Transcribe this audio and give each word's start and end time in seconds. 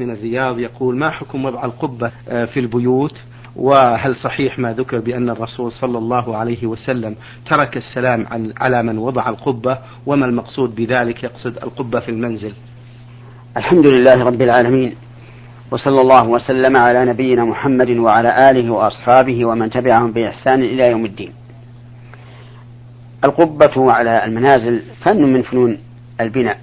من 0.00 0.10
الرياض 0.10 0.58
يقول 0.58 0.96
ما 0.96 1.10
حكم 1.10 1.44
وضع 1.44 1.64
القبة 1.64 2.10
آه، 2.28 2.44
في 2.44 2.60
البيوت؟ 2.60 3.14
وهل 3.56 4.16
صحيح 4.16 4.58
ما 4.58 4.72
ذكر 4.72 5.00
بأن 5.00 5.30
الرسول 5.30 5.72
صلى 5.72 5.98
الله 5.98 6.36
عليه 6.36 6.66
وسلم 6.66 7.16
ترك 7.50 7.76
السلام 7.76 8.26
على 8.60 8.82
من 8.82 8.98
وضع 8.98 9.28
القبة؟ 9.28 9.78
وما 10.06 10.26
المقصود 10.26 10.74
بذلك 10.74 11.24
يقصد 11.24 11.56
القبة 11.56 12.00
في 12.00 12.08
المنزل؟ 12.08 12.54
الحمد 13.56 13.88
لله 13.88 14.24
رب 14.24 14.42
العالمين 14.42 14.94
وصلى 15.70 16.00
الله 16.00 16.28
وسلم 16.28 16.76
على 16.76 17.04
نبينا 17.04 17.44
محمد 17.44 17.90
وعلى 17.90 18.50
آله 18.50 18.70
وأصحابه 18.70 19.44
ومن 19.44 19.70
تبعهم 19.70 20.12
بإحسان 20.12 20.62
إلى 20.62 20.90
يوم 20.90 21.04
الدين. 21.04 21.32
القبة 23.26 23.92
على 23.92 24.24
المنازل 24.24 24.82
فن 25.04 25.22
من 25.32 25.42
فنون 25.42 25.78
البناء 26.20 26.58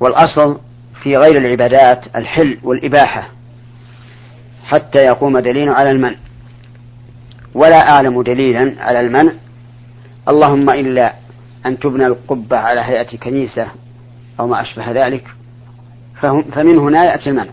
والأصل 0.00 0.58
في 1.02 1.14
غير 1.14 1.36
العبادات 1.36 2.16
الحل 2.16 2.58
والإباحة 2.62 3.28
حتى 4.64 4.98
يقوم 4.98 5.38
دليل 5.38 5.68
على 5.68 5.90
المنع. 5.90 6.16
ولا 7.54 7.90
أعلم 7.90 8.22
دليلا 8.22 8.74
على 8.78 9.00
المنع. 9.00 9.32
اللهم 10.28 10.70
إلا 10.70 11.14
أن 11.66 11.78
تبنى 11.78 12.06
القبة 12.06 12.56
على 12.56 12.80
هيئة 12.80 13.16
كنيسة 13.16 13.66
أو 14.40 14.46
ما 14.46 14.60
أشبه 14.60 15.06
ذلك 15.06 15.24
فمن 16.52 16.78
هنا 16.78 17.04
يأتي 17.04 17.30
المنع. 17.30 17.50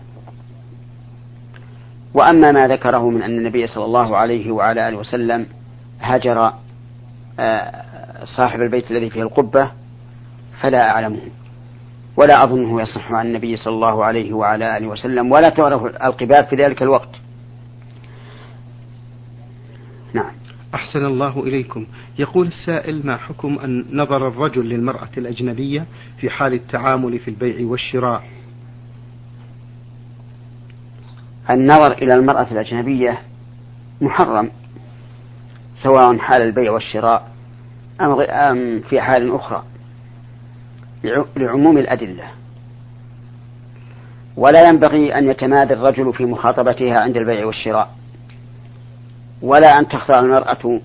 وأما 2.14 2.52
ما 2.52 2.68
ذكره 2.68 3.10
من 3.10 3.22
أن 3.22 3.38
النبي 3.38 3.66
صلى 3.66 3.84
الله 3.84 4.16
عليه 4.16 4.50
وعلى 4.50 4.88
آله 4.88 4.96
وسلم 4.96 5.46
هجر 6.00 6.52
آه، 7.40 7.84
صاحب 8.36 8.60
البيت 8.60 8.90
الذي 8.90 9.10
فيه 9.10 9.22
القبة 9.22 9.70
فلا 10.60 10.90
أعلمه. 10.90 11.20
ولا 12.18 12.44
أظنه 12.44 12.82
يصح 12.82 13.12
عن 13.12 13.26
النبي 13.26 13.56
صلى 13.56 13.74
الله 13.74 14.04
عليه 14.04 14.32
وعلى 14.32 14.76
آله 14.76 14.86
وسلم 14.86 15.32
ولا 15.32 15.48
تعرف 15.48 15.84
القباب 15.84 16.44
في 16.44 16.56
ذلك 16.56 16.82
الوقت. 16.82 17.08
نعم. 20.12 20.32
أحسن 20.74 21.04
الله 21.04 21.42
إليكم. 21.42 21.86
يقول 22.18 22.46
السائل 22.46 23.06
ما 23.06 23.16
حكم 23.16 23.58
أن 23.58 23.84
نظر 23.92 24.28
الرجل 24.28 24.68
للمرأة 24.68 25.08
الأجنبية 25.18 25.86
في 26.18 26.30
حال 26.30 26.52
التعامل 26.54 27.18
في 27.18 27.28
البيع 27.28 27.66
والشراء؟ 27.66 28.22
النظر 31.50 31.92
إلى 31.92 32.14
المرأة 32.14 32.46
الأجنبية 32.50 33.18
محرم 34.00 34.50
سواء 35.82 36.18
حال 36.18 36.42
البيع 36.42 36.72
والشراء 36.72 37.30
أم 38.00 38.80
في 38.80 39.00
حال 39.00 39.34
أخرى. 39.34 39.64
لعموم 41.36 41.78
الأدلة. 41.78 42.24
ولا 44.36 44.68
ينبغي 44.68 45.18
أن 45.18 45.30
يتمادى 45.30 45.74
الرجل 45.74 46.12
في 46.12 46.24
مخاطبتها 46.24 46.98
عند 46.98 47.16
البيع 47.16 47.46
والشراء. 47.46 47.90
ولا 49.42 49.78
أن 49.78 49.88
تخضع 49.88 50.20
المرأة 50.20 50.80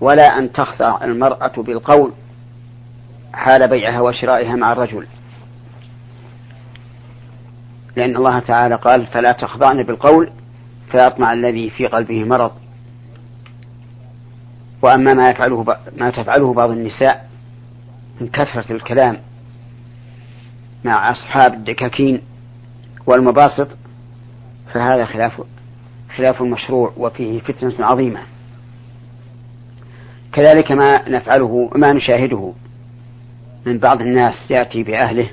ولا 0.00 0.38
أن 0.38 0.52
تخضع 0.52 1.04
المرأة 1.04 1.62
بالقول 1.62 2.12
حال 3.32 3.68
بيعها 3.68 4.00
وشرائها 4.00 4.56
مع 4.56 4.72
الرجل. 4.72 5.06
لأن 7.96 8.16
الله 8.16 8.38
تعالى 8.38 8.74
قال 8.74 9.06
فلا 9.06 9.32
تخضعن 9.32 9.82
بالقول 9.82 10.30
فيطمع 10.90 11.32
الذي 11.32 11.70
في 11.70 11.86
قلبه 11.86 12.24
مرض. 12.24 12.52
وأما 14.82 15.14
ما 15.14 15.30
يفعله 15.30 15.76
ما 15.96 16.10
تفعله 16.10 16.54
بعض 16.54 16.70
النساء 16.70 17.29
من 18.20 18.26
كثرة 18.28 18.72
الكلام 18.72 19.18
مع 20.84 21.10
أصحاب 21.10 21.54
الدكاكين 21.54 22.22
والمباسط 23.06 23.68
فهذا 24.72 25.04
خلاف 25.04 25.42
خلاف 26.16 26.42
المشروع 26.42 26.92
وفيه 26.96 27.40
فتنة 27.40 27.86
عظيمة. 27.86 28.20
كذلك 30.32 30.72
ما 30.72 31.08
نفعله 31.08 31.70
ما 31.76 31.92
نشاهده 31.92 32.52
من 33.66 33.78
بعض 33.78 34.00
الناس 34.00 34.34
يأتي 34.50 34.82
بأهله 34.82 35.30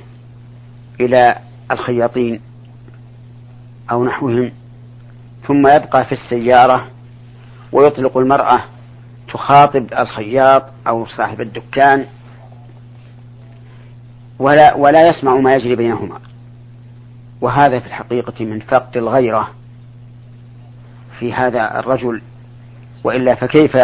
إلى 1.00 1.36
الخياطين 1.72 2.42
أو 3.92 4.06
نحوهم 4.06 4.52
ثم 5.48 5.68
يبقى 5.68 6.06
في 6.06 6.12
السيارة 6.12 6.88
ويطلق 7.72 8.18
المرأة 8.18 8.64
تخاطب 9.34 9.88
الخياط 10.00 10.64
أو 10.88 11.06
صاحب 11.06 11.42
الدكان 11.42 12.06
ولا 14.40 14.76
ولا 14.76 15.10
يسمع 15.10 15.36
ما 15.38 15.52
يجري 15.52 15.76
بينهما. 15.76 16.20
وهذا 17.42 17.80
في 17.80 17.86
الحقيقة 17.86 18.46
من 18.46 18.60
فقد 18.60 18.98
الغيرة 18.98 19.50
في 21.20 21.34
هذا 21.34 21.80
الرجل. 21.80 22.22
وإلا 23.04 23.36
فكيف 23.36 23.78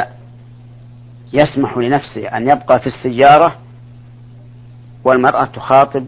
يسمح 1.34 1.78
لنفسه 1.78 2.28
أن 2.28 2.44
يبقى 2.50 2.80
في 2.80 2.88
السيارة 2.88 3.56
والمرأة 5.06 5.46
تخاطب 5.46 6.06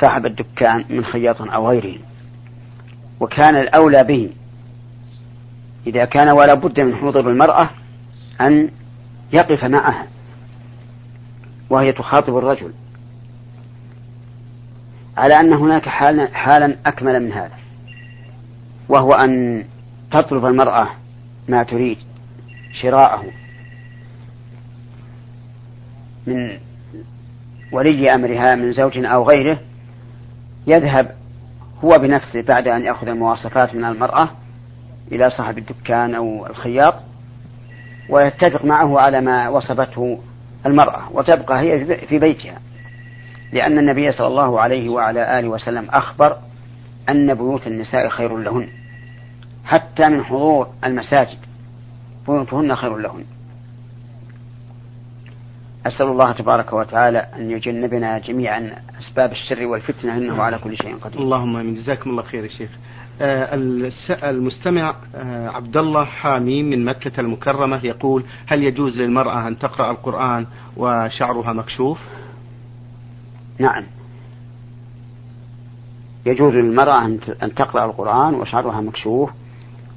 صاحب 0.00 0.26
الدكان 0.26 0.84
من 0.90 1.04
خياط 1.04 1.42
أو 1.42 1.68
غيره؟ 1.68 1.98
وكان 3.20 3.56
الأولى 3.56 4.04
به 4.04 4.30
إذا 5.86 6.04
كان 6.04 6.28
ولا 6.28 6.54
بد 6.54 6.80
من 6.80 6.96
حضور 6.96 7.30
المرأة 7.30 7.70
أن 8.40 8.70
يقف 9.32 9.64
معها 9.64 10.06
وهي 11.70 11.92
تخاطب 11.92 12.38
الرجل. 12.38 12.72
على 15.16 15.34
أن 15.40 15.52
هناك 15.52 15.88
حالا, 15.88 16.28
حالا 16.34 16.76
أكمل 16.86 17.20
من 17.20 17.32
هذا 17.32 17.56
وهو 18.88 19.12
أن 19.12 19.64
تطلب 20.10 20.46
المرأة 20.46 20.88
ما 21.48 21.62
تريد 21.62 21.98
شراءه 22.82 23.24
من 26.26 26.58
ولي 27.72 28.14
أمرها 28.14 28.54
من 28.54 28.72
زوج 28.72 29.04
أو 29.04 29.28
غيره 29.28 29.58
يذهب 30.66 31.14
هو 31.84 31.88
بنفسه 31.88 32.42
بعد 32.42 32.68
أن 32.68 32.82
يأخذ 32.84 33.08
المواصفات 33.08 33.74
من 33.74 33.84
المرأة 33.84 34.28
إلى 35.12 35.30
صاحب 35.30 35.58
الدكان 35.58 36.14
أو 36.14 36.46
الخياط 36.46 36.94
ويتفق 38.08 38.64
معه 38.64 39.00
على 39.00 39.20
ما 39.20 39.48
وصفته 39.48 40.18
المرأة 40.66 41.12
وتبقى 41.12 41.60
هي 41.60 41.96
في 42.06 42.18
بيتها. 42.18 42.58
لأن 43.52 43.78
النبي 43.78 44.12
صلى 44.12 44.26
الله 44.26 44.60
عليه 44.60 44.88
وعلى 44.88 45.38
آله 45.38 45.48
وسلم 45.48 45.90
أخبر 45.90 46.36
أن 47.08 47.34
بيوت 47.34 47.66
النساء 47.66 48.08
خير 48.08 48.36
لهن 48.36 48.68
حتى 49.64 50.08
من 50.08 50.24
حضور 50.24 50.68
المساجد 50.84 51.38
بيوتهن 52.26 52.74
خير 52.74 52.96
لهن. 52.96 53.24
أسأل 55.86 56.06
الله 56.06 56.32
تبارك 56.32 56.72
وتعالى 56.72 57.18
أن 57.18 57.50
يجنبنا 57.50 58.18
جميعا 58.18 58.72
أسباب 58.98 59.32
الشر 59.32 59.66
والفتنة 59.66 60.16
إنه 60.16 60.42
على 60.42 60.58
كل 60.58 60.76
شيء 60.76 60.96
قدير. 60.96 61.20
اللهم 61.20 61.56
آمين. 61.56 61.74
جزاكم 61.74 62.10
الله 62.10 62.22
خير 62.22 62.42
يا 62.44 62.48
شيخ. 62.48 62.70
آه، 63.20 63.54
المستمع 64.30 64.94
آه، 65.14 65.48
عبد 65.48 65.76
الله 65.76 66.04
حامي 66.04 66.62
من 66.62 66.84
مكة 66.84 67.20
المكرمة 67.20 67.80
يقول 67.84 68.24
هل 68.46 68.62
يجوز 68.62 68.98
للمرأة 69.00 69.48
أن 69.48 69.58
تقرأ 69.58 69.90
القرآن 69.90 70.46
وشعرها 70.76 71.52
مكشوف؟ 71.52 71.98
نعم. 73.58 73.84
يجوز 76.26 76.54
للمرأة 76.54 77.06
أن 77.42 77.54
تقرأ 77.54 77.84
القرآن 77.84 78.34
وشعرها 78.34 78.80
مكشوف 78.80 79.30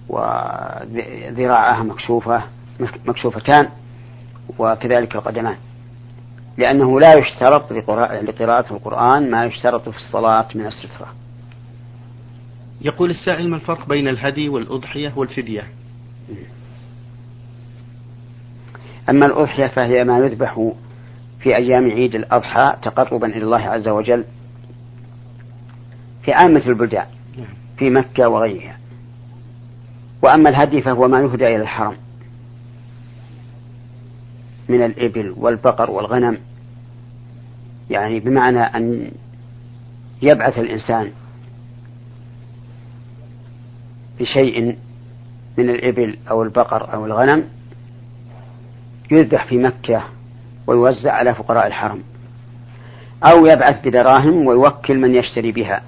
وذراعها 0.09 1.83
مكشوفة 1.83 2.44
مكشوفتان 3.05 3.69
وكذلك 4.57 5.15
القدمان 5.15 5.55
لأنه 6.57 6.99
لا 6.99 7.13
يشترط 7.17 7.71
لقراءة 7.71 8.73
القرآن 8.73 9.31
ما 9.31 9.45
يشترط 9.45 9.89
في 9.89 9.97
الصلاة 9.97 10.47
من 10.55 10.65
السترة. 10.65 11.07
يقول 12.81 13.09
السائل 13.09 13.50
ما 13.50 13.56
الفرق 13.56 13.88
بين 13.88 14.07
الهدي 14.07 14.50
والأضحية 14.50 15.13
والفدية؟ 15.15 15.63
أما 19.09 19.25
الأضحية 19.25 19.68
فهي 19.68 20.03
ما 20.03 20.18
يذبح 20.18 20.71
في 21.45 21.56
أيام 21.56 21.92
عيد 21.92 22.15
الأضحى 22.15 22.75
تقربا 22.81 23.27
إلى 23.27 23.44
الله 23.44 23.57
عز 23.57 23.88
وجل 23.88 24.24
في 26.24 26.33
عامة 26.33 26.63
البلدان 26.68 27.06
نعم. 27.38 27.47
في 27.77 27.89
مكة 27.89 28.27
وغيرها 28.30 28.77
وأما 30.21 30.50
الهدي 30.50 30.81
فهو 30.81 31.07
ما 31.07 31.19
يهدى 31.19 31.47
إلى 31.47 31.62
الحرم 31.62 31.95
من 34.69 34.86
الإبل 34.86 35.33
والبقر 35.38 35.92
والغنم 35.92 36.38
يعني 37.89 38.19
بمعنى 38.19 38.59
أن 38.59 39.12
يبعث 40.21 40.59
الإنسان 40.59 41.12
بشيء 44.19 44.77
من 45.57 45.69
الإبل 45.69 46.18
أو 46.30 46.44
البقر 46.44 46.94
أو 46.94 47.06
الغنم 47.06 47.44
يذبح 49.12 49.45
في 49.45 49.57
مكة 49.57 50.03
ويوزع 50.67 51.12
على 51.12 51.35
فقراء 51.35 51.67
الحرم. 51.67 52.03
أو 53.23 53.45
يبعث 53.45 53.88
بدراهم 53.88 54.47
ويوكل 54.47 54.97
من 54.97 55.15
يشتري 55.15 55.51
بها. 55.51 55.81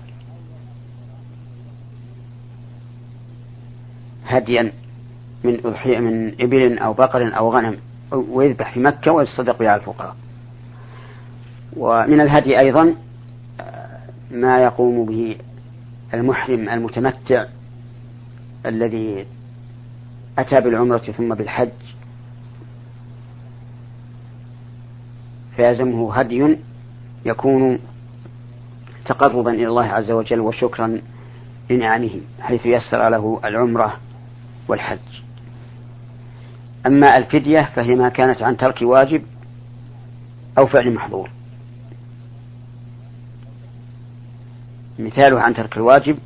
هديا 4.26 4.72
من 5.44 5.60
أضحية 5.66 6.00
من 6.00 6.42
إبل 6.42 6.80
أو 6.80 6.94
بقر 6.94 7.38
أو 7.38 7.54
غنم 7.54 7.78
ويذبح 8.12 8.74
في 8.74 8.80
مكة 8.80 9.12
ويتصدق 9.12 9.60
بها 9.60 9.76
الفقراء. 9.76 10.16
ومن 11.78 12.22
الهدي 12.22 12.60
أيضا 12.60 12.96
ما 14.32 14.60
يقوم 14.60 15.06
به 15.06 15.36
المحرم 16.14 16.70
المتمتع 16.70 17.46
الذي 18.66 19.26
أتى 20.40 20.62
بالعمرة 20.62 20.98
ثم 20.98 21.36
بالحج 21.36 21.70
فيلزمه 25.58 26.16
هدي 26.16 26.58
يكون 27.26 27.80
تقربا 29.06 29.52
إلى 29.52 29.68
الله 29.68 29.86
عز 29.86 30.12
وجل 30.12 30.40
وشكرا 30.40 31.02
لنعمه 31.70 32.22
حيث 32.42 32.66
يسر 32.66 33.10
له 33.10 33.40
العمرة 33.46 33.98
والحج. 34.68 35.00
أما 36.86 37.18
الفدية 37.18 37.70
فهي 37.76 37.96
ما 37.96 38.10
كانت 38.10 38.44
عن 38.44 38.58
ترك 38.58 38.82
واجب 38.82 39.24
أو 40.58 40.68
فعل 40.68 40.94
محظور. 40.94 41.30
مثاله 45.00 45.40
عن 45.42 45.54
ترك 45.54 45.78
الواجب 45.78 46.18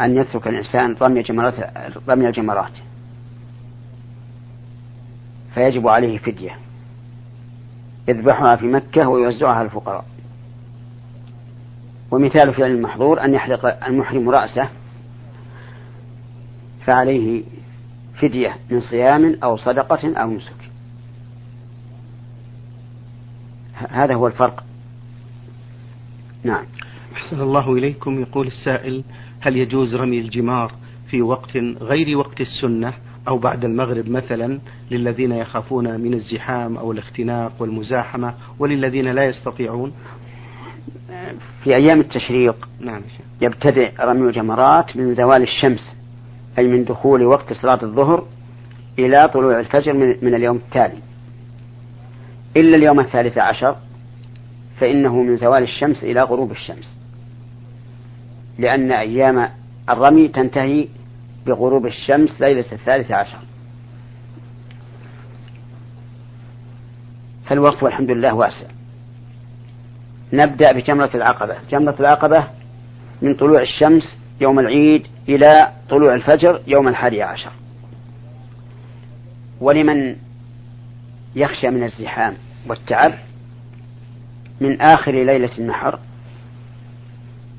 أن 0.00 0.16
يترك 0.16 0.48
الإنسان 0.48 0.96
رمي 1.02 1.22
جمرات 1.22 1.54
رمي 2.08 2.28
الجمرات. 2.28 2.72
فيجب 5.54 5.88
عليه 5.88 6.18
فدية. 6.18 6.63
يذبحها 8.08 8.56
في 8.56 8.66
مكة 8.66 9.08
ويوزعها 9.08 9.54
على 9.54 9.66
الفقراء. 9.66 10.04
ومثال 12.10 12.54
فعل 12.54 12.70
المحظور 12.70 13.24
أن 13.24 13.34
يحلق 13.34 13.84
المحرم 13.86 14.30
رأسه 14.30 14.68
فعليه 16.86 17.42
فدية 18.20 18.56
من 18.70 18.80
صيام 18.80 19.36
أو 19.44 19.56
صدقة 19.56 20.16
أو 20.16 20.30
نسك. 20.30 20.70
هذا 23.74 24.14
هو 24.14 24.26
الفرق. 24.26 24.64
نعم. 26.44 26.64
أحسن 27.14 27.40
الله 27.40 27.72
إليكم. 27.72 28.20
يقول 28.20 28.46
السائل 28.46 29.04
هل 29.40 29.56
يجوز 29.56 29.94
رمي 29.94 30.20
الجمار 30.20 30.72
في 31.06 31.22
وقت 31.22 31.56
غير 31.80 32.18
وقت 32.18 32.40
السنة؟ 32.40 32.94
أو 33.28 33.38
بعد 33.38 33.64
المغرب 33.64 34.08
مثلا 34.08 34.58
للذين 34.90 35.32
يخافون 35.32 36.00
من 36.00 36.14
الزحام 36.14 36.76
أو 36.76 36.92
الاختناق 36.92 37.52
والمزاحمة 37.58 38.34
وللذين 38.58 39.08
لا 39.08 39.24
يستطيعون؟ 39.24 39.92
في 41.64 41.76
أيام 41.76 42.00
التشريق 42.00 42.68
نعم 42.80 43.02
يبتدئ 43.40 43.90
رمي 44.00 44.28
الجمرات 44.28 44.96
من 44.96 45.14
زوال 45.14 45.42
الشمس 45.42 45.96
أي 46.58 46.66
من 46.66 46.84
دخول 46.84 47.22
وقت 47.22 47.52
صلاة 47.52 47.82
الظهر 47.82 48.26
إلى 48.98 49.28
طلوع 49.28 49.60
الفجر 49.60 49.92
من 50.22 50.34
اليوم 50.34 50.56
التالي. 50.56 50.98
إلا 52.56 52.76
اليوم 52.76 53.00
الثالث 53.00 53.38
عشر 53.38 53.76
فإنه 54.80 55.22
من 55.22 55.36
زوال 55.36 55.62
الشمس 55.62 56.04
إلى 56.04 56.22
غروب 56.22 56.50
الشمس. 56.50 56.96
لأن 58.58 58.92
أيام 58.92 59.48
الرمي 59.90 60.28
تنتهي 60.28 60.88
بغروب 61.46 61.86
الشمس 61.86 62.40
ليلة 62.40 62.64
الثالث 62.72 63.10
عشر. 63.10 63.38
فالوقت 67.46 67.82
والحمد 67.82 68.10
لله 68.10 68.34
واسع. 68.34 68.66
نبدأ 70.32 70.72
بجمرة 70.72 71.10
العقبة. 71.14 71.56
جمرة 71.70 71.96
العقبة 72.00 72.46
من 73.22 73.34
طلوع 73.34 73.62
الشمس 73.62 74.18
يوم 74.40 74.58
العيد 74.58 75.06
إلى 75.28 75.72
طلوع 75.90 76.14
الفجر 76.14 76.62
يوم 76.66 76.88
الحادي 76.88 77.22
عشر. 77.22 77.50
ولمن 79.60 80.16
يخشى 81.36 81.70
من 81.70 81.82
الزحام 81.82 82.36
والتعب 82.68 83.14
من 84.60 84.80
آخر 84.80 85.12
ليلة 85.12 85.58
النحر 85.58 85.98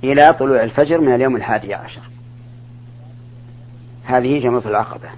إلى 0.04 0.34
طلوع 0.40 0.64
الفجر 0.64 1.02
من 1.02 1.16
اليوم 1.16 1.36
الحادي 1.36 1.74
عشر. 1.74 2.02
هذه 4.06 4.40
جمرة 4.40 4.68
العقبة. 4.68 5.10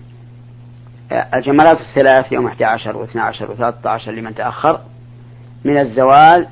الجمرات 1.12 1.78
الثلاث 1.82 2.32
يوم 2.32 2.48
11 2.48 3.08
و12 3.08 3.36
و13 3.36 4.10
لمن 4.10 4.36
تأخر 4.36 4.80
من 5.66 5.78
الزوال 5.78 6.48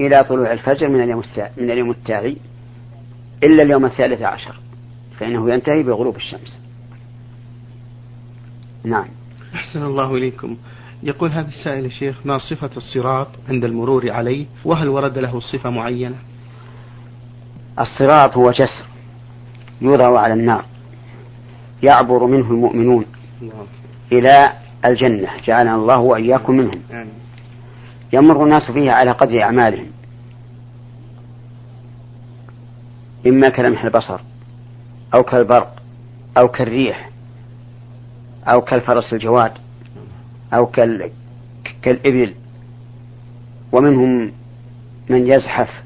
إلى 0.00 0.24
طلوع 0.24 0.52
الفجر 0.52 0.88
من 0.88 1.02
اليوم 1.02 1.22
من 1.56 1.70
اليوم 1.70 1.90
التالي 1.90 2.36
إلا 3.42 3.62
اليوم 3.62 3.84
الثالث 3.84 4.22
عشر 4.22 4.60
فإنه 5.18 5.50
ينتهي 5.52 5.82
بغروب 5.82 6.16
الشمس. 6.16 6.60
نعم. 8.84 9.08
أحسن 9.54 9.82
الله 9.82 10.14
إليكم. 10.14 10.56
يقول 11.02 11.30
هذا 11.30 11.48
السائل 11.48 11.84
يا 11.84 11.90
شيخ 11.90 12.16
ما 12.24 12.38
صفة 12.38 12.70
الصراط 12.76 13.28
عند 13.48 13.64
المرور 13.64 14.10
عليه؟ 14.10 14.46
وهل 14.64 14.88
ورد 14.88 15.18
له 15.18 15.40
صفة 15.40 15.70
معينة؟ 15.70 16.16
الصراط 17.78 18.36
هو 18.36 18.50
جسر 18.50 18.84
يوضع 19.80 20.18
على 20.20 20.34
النار. 20.34 20.64
يعبر 21.82 22.26
منه 22.26 22.50
المؤمنون. 22.50 23.04
إلى 24.12 24.52
الجنة. 24.86 25.28
جعلنا 25.46 25.74
الله 25.74 25.98
وإياكم 25.98 26.56
منهم. 26.56 26.80
يمر 28.12 28.44
الناس 28.44 28.70
فيها 28.70 28.92
على 28.92 29.10
قدر 29.10 29.42
أعمالهم. 29.42 29.86
إما 33.26 33.48
كلمح 33.48 33.84
البصر 33.84 34.20
أو 35.14 35.22
كالبرق 35.22 35.82
أو 36.38 36.48
كالريح 36.48 37.10
أو 38.46 38.60
كالفرس 38.60 39.12
الجواد 39.12 39.52
أو 40.54 40.66
كال... 40.66 41.10
كالإبل. 41.82 42.34
ومنهم 43.72 44.32
من 45.10 45.26
يزحف 45.26 45.82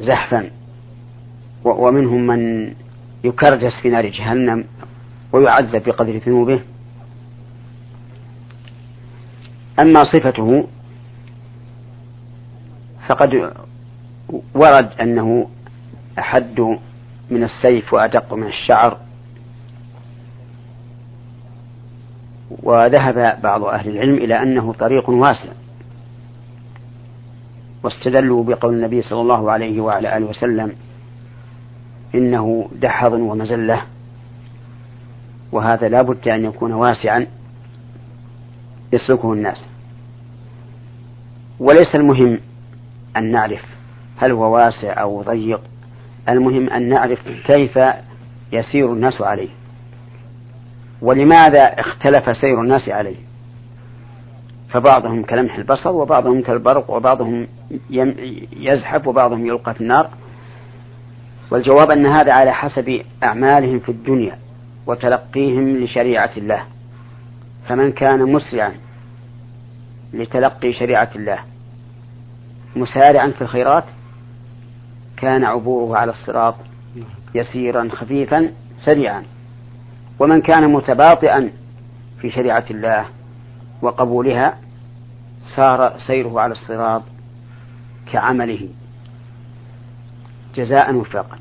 زحفا. 0.00 0.50
ومنهم 1.64 2.26
من 2.26 2.72
يكرجس 3.24 3.72
في 3.82 3.88
نار 3.88 4.06
جهنم 4.06 4.64
ويعذب 5.32 5.82
بقدر 5.84 6.16
ذنوبه. 6.16 6.60
أما 9.80 10.02
صفته 10.04 10.68
فقد 13.08 13.52
ورد 14.54 14.90
أنه 15.00 15.48
أحد 16.18 16.60
من 17.30 17.44
السيف 17.44 17.92
وأدق 17.92 18.34
من 18.34 18.46
الشعر. 18.46 18.98
وذهب 22.62 23.40
بعض 23.42 23.64
أهل 23.64 23.90
العلم 23.90 24.14
إلى 24.14 24.42
أنه 24.42 24.72
طريق 24.72 25.10
واسع. 25.10 25.52
واستدلوا 27.82 28.44
بقول 28.44 28.74
النبي 28.74 29.02
صلى 29.02 29.20
الله 29.20 29.50
عليه 29.50 29.80
وعلى 29.80 30.16
آله 30.16 30.26
وسلم 30.26 30.72
إنه 32.14 32.68
دحض 32.72 33.12
ومزلة. 33.12 33.82
وهذا 35.52 35.88
لا 35.88 36.02
بد 36.02 36.28
أن 36.28 36.44
يكون 36.44 36.72
واسعا 36.72 37.26
يسلكه 38.92 39.32
الناس. 39.32 39.62
وليس 41.60 41.94
المهم 41.94 42.38
أن 43.16 43.32
نعرف 43.32 43.64
هل 44.16 44.32
هو 44.32 44.54
واسع 44.54 45.00
أو 45.00 45.22
ضيق. 45.22 45.60
المهم 46.28 46.70
أن 46.70 46.88
نعرف 46.88 47.28
كيف 47.46 47.78
يسير 48.52 48.92
الناس 48.92 49.20
عليه. 49.22 49.48
ولماذا 51.02 51.62
اختلف 51.62 52.36
سير 52.36 52.60
الناس 52.60 52.88
عليه. 52.88 53.16
فبعضهم 54.68 55.22
كلمح 55.22 55.56
البصر 55.56 55.92
وبعضهم 55.92 56.42
كالبرق 56.42 56.90
وبعضهم 56.90 57.46
يزحف 58.56 59.06
وبعضهم 59.06 59.46
يلقى 59.46 59.74
في 59.74 59.80
النار. 59.80 60.10
والجواب 61.50 61.90
أن 61.90 62.06
هذا 62.06 62.32
على 62.32 62.52
حسب 62.52 63.02
أعمالهم 63.22 63.78
في 63.78 63.88
الدنيا 63.88 64.38
وتلقيهم 64.86 65.76
لشريعة 65.76 66.30
الله. 66.36 66.64
فمن 67.68 67.92
كان 67.92 68.32
مسرعا 68.32 68.74
لتلقي 70.12 70.72
شريعة 70.72 71.10
الله 71.16 71.38
مسارعا 72.76 73.28
في 73.28 73.42
الخيرات 73.42 73.84
كان 75.16 75.44
عبوره 75.44 75.98
على 75.98 76.10
الصراط 76.10 76.54
يسيرا 77.34 77.88
خفيفا 77.92 78.50
سريعا. 78.84 79.24
ومن 80.18 80.40
كان 80.40 80.72
متباطئا 80.72 81.50
في 82.20 82.30
شريعة 82.30 82.64
الله 82.70 83.04
وقبولها 83.82 84.58
صار 85.56 85.98
سيره 86.06 86.40
على 86.40 86.52
الصراط 86.52 87.02
كعمله. 88.12 88.68
جزاء 90.56 90.94
وفاقا. 90.94 91.38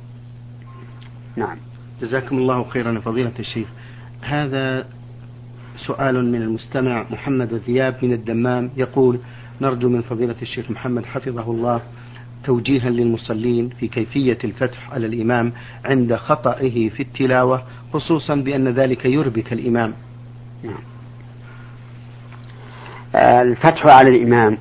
نعم. 1.35 1.57
جزاكم 2.01 2.37
الله 2.37 2.63
خيرا 2.63 2.99
فضيلة 2.99 3.31
الشيخ. 3.39 3.67
هذا 4.21 4.85
سؤال 5.77 6.31
من 6.31 6.41
المستمع 6.41 7.05
محمد 7.11 7.53
ذياب 7.53 8.05
من 8.05 8.13
الدمام 8.13 8.71
يقول 8.77 9.19
نرجو 9.61 9.89
من 9.89 10.01
فضيلة 10.01 10.35
الشيخ 10.41 10.71
محمد 10.71 11.05
حفظه 11.05 11.51
الله 11.51 11.81
توجيها 12.43 12.89
للمصلين 12.89 13.69
في 13.69 13.87
كيفية 13.87 14.37
الفتح 14.43 14.93
على 14.93 15.07
الإمام 15.07 15.53
عند 15.85 16.15
خطئه 16.15 16.89
في 16.89 17.03
التلاوة 17.03 17.63
خصوصا 17.93 18.35
بأن 18.35 18.67
ذلك 18.67 19.05
يربك 19.05 19.53
الإمام. 19.53 19.93
نعم. 20.63 20.83
الفتح 23.15 23.85
على 23.85 24.09
الإمام 24.09 24.57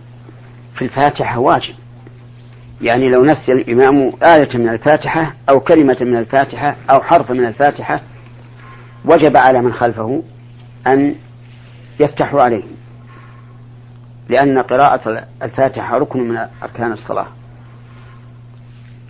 في 0.75 0.85
الفاتحة 0.85 1.39
واجب. 1.39 1.75
يعني 2.83 3.09
لو 3.09 3.25
نسي 3.25 3.53
الإمام 3.53 4.13
آية 4.23 4.57
من 4.57 4.69
الفاتحة 4.69 5.35
أو 5.51 5.61
كلمة 5.61 5.97
من 6.01 6.17
الفاتحة 6.17 6.77
أو 6.91 7.03
حرف 7.03 7.31
من 7.31 7.45
الفاتحة 7.45 8.01
وجب 9.05 9.37
على 9.37 9.63
من 9.63 9.73
خلفه 9.73 10.23
أن 10.87 11.15
يفتحوا 12.01 12.43
عليه 12.43 12.65
لأن 14.29 14.59
قراءة 14.59 15.27
الفاتحة 15.43 15.99
ركن 15.99 16.29
من 16.29 16.37
أركان 16.63 16.93
الصلاة. 16.93 17.27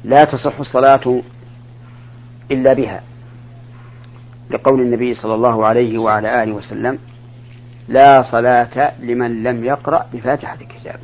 لا 0.05 0.25
تصح 0.25 0.59
الصلاة 0.61 1.23
إلا 2.51 2.73
بها 2.73 3.03
لقول 4.51 4.81
النبي 4.81 5.15
صلى 5.15 5.35
الله 5.35 5.67
عليه 5.67 5.99
وعلى 5.99 6.43
آله 6.43 6.53
وسلم 6.53 6.99
لا 7.89 8.23
صلاة 8.23 8.93
لمن 9.01 9.43
لم 9.43 9.65
يقرأ 9.65 10.07
بفاتحة 10.13 10.55
الكتاب. 10.61 11.01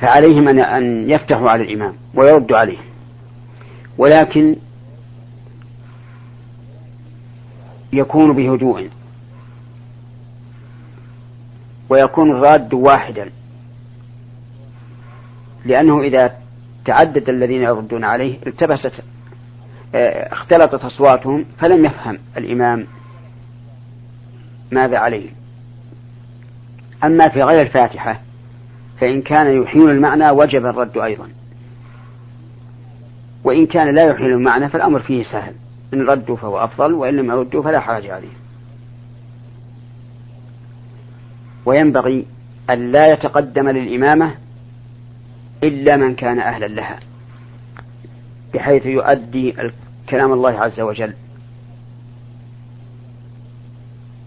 فعليهم 0.00 0.48
أن 0.48 1.10
يفتحوا 1.10 1.50
على 1.50 1.62
الإمام 1.62 1.94
ويردوا 2.14 2.58
عليه. 2.58 2.78
ولكن 3.98 4.56
يكون 7.92 8.32
بهدوء 8.32 8.90
ويكون 11.88 12.30
الراد 12.30 12.74
واحدا 12.74 13.30
لأنه 15.64 16.00
إذا 16.00 16.36
تعدد 16.84 17.28
الذين 17.28 17.62
يردون 17.62 18.04
عليه 18.04 18.38
التبست 18.46 18.92
آه، 19.94 20.32
اختلطت 20.32 20.84
أصواتهم 20.84 21.44
فلم 21.58 21.84
يفهم 21.84 22.18
الإمام 22.36 22.86
ماذا 24.70 24.98
عليه. 24.98 25.30
أما 27.04 27.28
في 27.28 27.42
غير 27.42 27.60
الفاتحة 27.60 28.20
فإن 29.00 29.22
كان 29.22 29.62
يحيل 29.62 29.90
المعنى 29.90 30.30
وجب 30.30 30.66
الرد 30.66 30.98
أيضا. 30.98 31.28
وإن 33.44 33.66
كان 33.66 33.94
لا 33.94 34.04
يحيل 34.04 34.26
المعنى 34.26 34.68
فالأمر 34.68 35.00
فيه 35.00 35.22
سهل. 35.22 35.54
إن 35.94 36.02
ردوا 36.02 36.36
فهو 36.36 36.64
أفضل 36.64 36.92
وإن 36.92 37.16
لم 37.16 37.30
يردوا 37.30 37.62
فلا 37.62 37.80
حرج 37.80 38.06
عليه. 38.06 38.32
وينبغي 41.66 42.26
أن 42.70 42.92
لا 42.92 43.12
يتقدم 43.12 43.68
للإمامة 43.68 44.34
إلا 45.62 45.96
من 45.96 46.14
كان 46.14 46.38
أهلا 46.38 46.66
لها 46.66 46.98
بحيث 48.54 48.86
يؤدي 48.86 49.54
كلام 50.08 50.32
الله 50.32 50.60
عز 50.60 50.80
وجل 50.80 51.14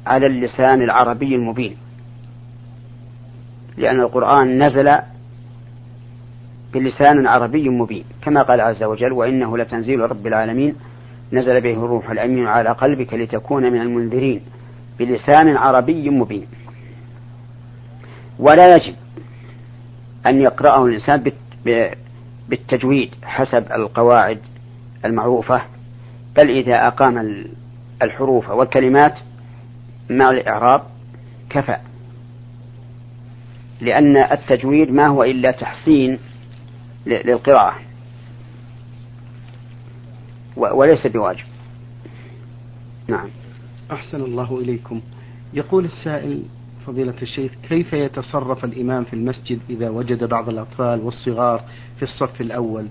على 0.05 0.25
اللسان 0.25 0.81
العربي 0.81 1.35
المبين. 1.35 1.77
لأن 3.77 3.99
القرآن 3.99 4.63
نزل 4.63 4.97
بلسان 6.73 7.27
عربي 7.27 7.69
مبين 7.69 8.03
كما 8.21 8.41
قال 8.41 8.61
عز 8.61 8.83
وجل 8.83 9.11
وإنه 9.11 9.57
لتنزيل 9.57 9.99
رب 9.99 10.27
العالمين 10.27 10.75
نزل 11.33 11.61
به 11.61 11.71
الروح 11.73 12.09
الأمين 12.11 12.47
على 12.47 12.69
قلبك 12.69 13.13
لتكون 13.13 13.71
من 13.71 13.81
المنذرين 13.81 14.41
بلسان 14.99 15.57
عربي 15.57 16.09
مبين. 16.09 16.47
ولا 18.39 18.75
يجب 18.75 18.95
أن 20.25 20.41
يقرأه 20.41 20.85
الإنسان 20.85 21.31
بالتجويد 22.49 23.11
حسب 23.23 23.71
القواعد 23.71 24.39
المعروفة 25.05 25.61
بل 26.35 26.49
إذا 26.49 26.87
أقام 26.87 27.45
الحروف 28.01 28.49
والكلمات 28.49 29.13
مع 30.09 30.29
الإعراب 30.29 30.81
كفى. 31.49 31.77
لأن 33.81 34.17
التجويد 34.17 34.91
ما 34.91 35.07
هو 35.07 35.23
إلا 35.23 35.51
تحسين 35.51 36.19
للقراءة. 37.05 37.75
وليس 40.57 41.07
بواجب. 41.07 41.45
نعم. 43.07 43.29
أحسن 43.91 44.21
الله 44.21 44.59
إليكم. 44.59 45.01
يقول 45.53 45.85
السائل 45.85 46.43
فضيلة 46.87 47.15
الشيخ 47.21 47.51
كيف 47.69 47.93
يتصرف 47.93 48.65
الإمام 48.65 49.03
في 49.03 49.13
المسجد 49.13 49.59
إذا 49.69 49.89
وجد 49.89 50.23
بعض 50.23 50.49
الأطفال 50.49 50.99
والصغار 50.99 51.63
في 51.97 52.03
الصف 52.03 52.41
الأول؟ 52.41 52.87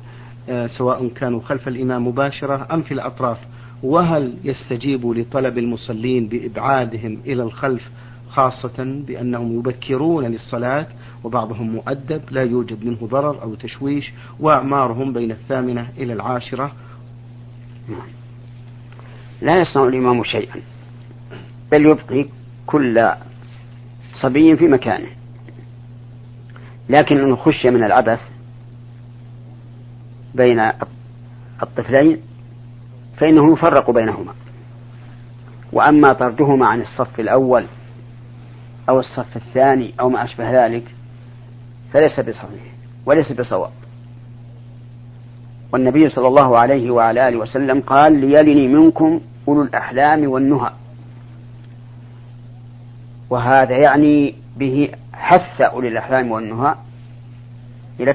آه، 0.49 0.67
سواء 0.67 1.09
كانوا 1.09 1.41
خلف 1.41 1.69
الإمام 1.69 2.07
مباشرة 2.07 2.69
أم 2.73 2.83
في 2.83 2.95
الأطراف. 2.95 3.39
وهل 3.83 4.35
يستجيب 4.45 5.07
لطلب 5.07 5.59
المصلين 5.59 6.29
بإبعادهم 6.29 7.19
إلى 7.27 7.43
الخلف 7.43 7.91
خاصة 8.33 9.05
بأنهم 9.07 9.59
يبكرون 9.59 10.25
للصلاة 10.25 10.87
وبعضهم 11.25 11.71
مؤدب 11.71 12.23
لا 12.31 12.43
يوجد 12.43 12.85
منه 12.85 12.99
ضرر 13.03 13.43
أو 13.43 13.55
تشويش 13.55 14.13
وأعمارهم 14.41 15.13
بين 15.13 15.31
الثامنة 15.31 15.89
إلى 15.99 16.13
العاشرة. 16.13 16.73
لا 19.43 19.61
يصنع 19.61 19.85
الإمام 19.85 20.25
شيئا 20.25 20.61
بل 21.73 21.87
يبقي 21.87 22.27
كل 22.67 23.11
صبي 24.15 24.57
في 24.57 24.65
مكانه. 24.65 25.09
لكن 26.89 27.19
إن 27.19 27.37
خشي 27.37 27.71
من 27.71 27.85
العبث 27.85 28.21
بين 30.35 30.71
الطفلين 31.63 32.19
فإنه 33.17 33.53
يفرق 33.53 33.91
بينهما. 33.91 34.35
وأما 35.73 36.13
طردهما 36.13 36.67
عن 36.67 36.81
الصف 36.81 37.21
الأول 37.21 37.65
أو 38.89 39.01
الصف 39.01 39.37
الثاني 39.37 39.95
أو 40.01 40.09
ما 40.09 40.25
أشبه 40.25 40.67
ذلك 40.67 40.95
فليس 41.93 42.21
بصحيح 42.21 42.63
وليس 43.07 43.33
بصواب 43.33 43.71
والنبي 45.73 46.09
صلى 46.09 46.29
الله 46.29 46.59
عليه 46.59 46.91
وعلى 46.91 47.29
آله 47.29 47.37
وسلم 47.37 47.81
قال 47.81 48.13
ليلني 48.13 48.69
منكم 48.69 49.21
أولو 49.49 49.63
الأحلام 49.63 50.31
والنهى 50.31 50.71
وهذا 53.31 53.77
يعني 53.77 54.35
به 54.57 54.91
حث 55.13 55.61
أولي 55.61 55.89
الأحلام 55.89 56.31
والنهى 56.31 56.75
إلى. 58.01 58.15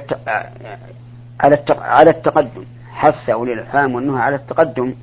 على. 1.44 1.58
على 1.70 2.10
التقدم 2.10 2.64
حث 2.92 3.30
أولي 3.30 3.54
الأحلام 3.54 3.96
والنهى 3.96 4.22
على 4.22 4.36
التقدم 4.36 4.94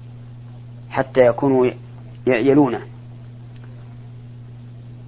حتى 0.91 1.21
يكونوا 1.21 1.71
يلونه 2.27 2.81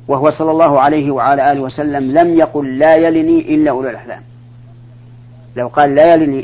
وهو 0.09 0.31
صلى 0.31 0.51
الله 0.51 0.81
عليه 0.81 1.11
وعلى 1.11 1.53
آله 1.53 1.61
وسلم 1.61 2.19
لم 2.19 2.39
يقل 2.39 2.79
لا 2.79 2.99
يلني 2.99 3.55
إلا 3.55 3.71
أولو 3.71 3.91
الأحلام. 3.91 4.23
لو 5.57 5.69
قال 5.69 5.95
لا 5.95 6.13
يلني 6.13 6.41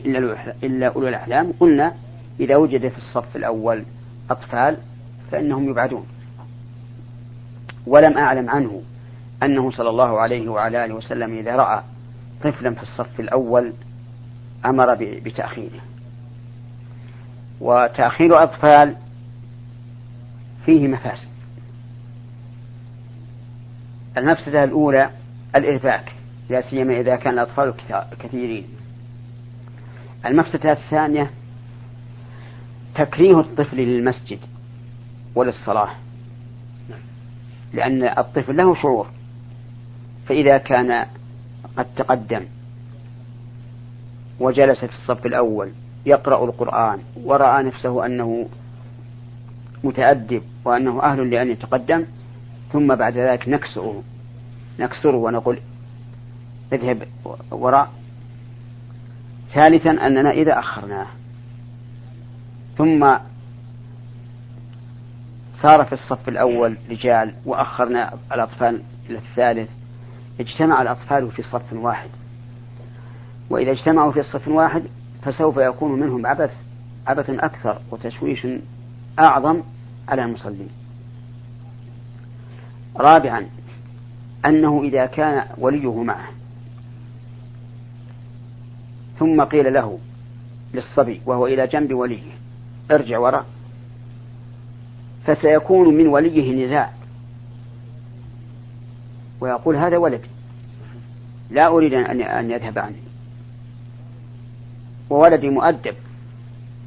إلا 0.65 0.89
أولو 0.89 1.09
الأحلام 1.09 1.53
قلنا 1.61 1.95
إذا 2.41 2.57
وجد 2.57 2.89
في 2.89 2.99
الصف 2.99 3.37
الأول 3.37 3.85
أطفال 4.31 4.77
فإنهم 5.31 5.69
يبعدون. 5.69 6.07
ولم 7.87 8.19
أعلم 8.19 8.51
عنه 8.51 8.83
أنه 9.43 9.71
صلى 9.71 9.91
الله 9.91 10.21
عليه 10.21 10.49
وعلى 10.49 10.85
آله 10.85 10.95
وسلم 10.95 11.39
إذا 11.39 11.57
رأى 11.57 11.83
طفلا 12.45 12.75
في 12.75 12.83
الصف 12.83 13.21
الأول 13.21 13.73
أمر 14.65 14.95
بتأخيره. 14.95 15.81
وتأخير 17.61 18.43
أطفال 18.43 18.97
فيه 20.67 20.89
مفاسد. 20.89 21.32
المفسدة 24.17 24.65
الأولى 24.65 25.11
الإرباك 25.57 26.13
لا 26.51 26.61
سيما 26.61 27.01
إذا 27.01 27.17
كان 27.17 27.35
الأطفال 27.35 27.75
كثيرين. 28.21 28.65
المفسدة 30.27 30.73
الثانية 30.73 31.31
تكريه 32.95 33.41
الطفل 33.41 33.77
للمسجد 33.77 34.39
وللصلاة 35.35 35.89
لأن 37.73 38.03
الطفل 38.03 38.57
له 38.57 38.75
شعور 38.75 39.07
فإذا 40.27 40.59
كان 40.59 41.07
قد 41.77 41.87
تقدم 41.97 42.45
وجلس 44.41 44.79
في 44.79 44.93
الصف 44.93 45.27
الأول 45.27 45.73
يقرأ 46.07 46.45
القرآن 46.45 46.99
ورأى 47.25 47.63
نفسه 47.63 48.07
أنه 48.07 48.49
متأدب 49.85 50.43
وأنه 50.65 51.03
أهل 51.03 51.31
لأن 51.31 51.51
يتقدم 51.51 52.07
ثم 52.73 52.95
بعد 52.95 53.17
ذلك 53.17 53.49
نكسره. 53.49 54.03
نكسره 54.79 55.17
ونقول 55.17 55.59
اذهب 56.73 57.09
وراء. 57.51 57.93
ثالثا 59.55 59.91
أننا 59.91 60.31
إذا 60.31 60.59
أخرناه. 60.59 61.07
ثم 62.79 63.17
صار 65.63 65.85
في 65.85 65.93
الصف 65.93 66.29
الأول 66.29 66.77
رجال 66.91 67.35
وأخرنا 67.47 68.15
الأطفال 68.33 68.83
إلى 69.11 69.19
الثالث. 69.19 69.71
اجتمع 70.41 70.83
الأطفال 70.83 71.31
في 71.31 71.43
صف 71.43 71.73
واحد. 71.73 72.11
وإذا 73.51 73.71
اجتمعوا 73.71 74.13
في 74.13 74.23
صف 74.23 74.49
واحد 74.49 74.83
فسوف 75.23 75.57
يكون 75.57 76.01
منهم 76.01 76.27
عبث 76.27 76.53
عبث 77.07 77.31
أكثر 77.31 77.79
وتشويش 77.91 78.47
أعظم 79.19 79.63
على 80.09 80.25
المصلين. 80.25 80.82
رابعا 82.97 83.47
أنه 84.47 84.83
إذا 84.85 85.07
كان 85.07 85.47
وليه 85.59 86.03
معه. 86.03 86.29
ثم 89.19 89.43
قيل 89.43 89.73
له 89.73 89.99
للصبي 90.75 91.21
وهو 91.27 91.47
إلى 91.47 91.67
جنب 91.67 91.95
وليه 91.95 92.23
ارجع 92.91 93.19
وراء 93.19 93.47
فسيكون 95.27 95.95
من 95.95 96.07
وليه 96.07 96.67
نزاع. 96.67 96.93
ويقول 99.41 99.77
هذا 99.77 99.97
ولدي 99.97 100.29
لا 101.51 101.69
أريد 101.69 101.95
أن 101.95 102.51
يذهب 102.51 102.79
عني. 102.79 103.03
وولدي 105.11 105.51
مؤدب 105.51 105.95